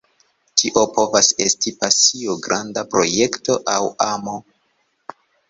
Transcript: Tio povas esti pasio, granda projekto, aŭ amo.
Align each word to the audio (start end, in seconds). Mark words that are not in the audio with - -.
Tio 0.61 0.85
povas 0.95 1.29
esti 1.45 1.73
pasio, 1.83 2.39
granda 2.47 2.85
projekto, 2.95 3.59
aŭ 3.75 3.79
amo. 4.09 4.37